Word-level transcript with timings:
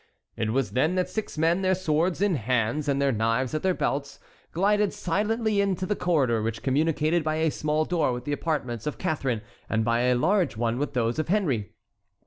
It 0.35 0.49
was 0.51 0.71
then 0.71 0.95
that 0.95 1.09
six 1.11 1.37
men, 1.37 1.61
their 1.61 1.75
swords 1.75 2.23
in 2.23 2.33
their 2.33 2.41
hands 2.41 2.87
and 2.87 2.99
their 2.99 3.11
knives 3.11 3.53
at 3.53 3.61
their 3.61 3.75
belts, 3.75 4.19
glided 4.51 4.93
silently 4.93 5.61
into 5.61 5.85
the 5.85 5.95
corridor 5.95 6.41
which 6.41 6.63
communicated 6.63 7.23
by 7.23 7.35
a 7.35 7.51
small 7.51 7.85
door 7.85 8.11
with 8.11 8.25
the 8.25 8.33
apartments 8.33 8.87
of 8.87 8.97
Catharine 8.97 9.43
and 9.69 9.85
by 9.85 9.99
a 9.99 10.15
large 10.15 10.57
one 10.57 10.79
with 10.79 10.93
those 10.95 11.19
of 11.19 11.27
Henry. 11.27 11.73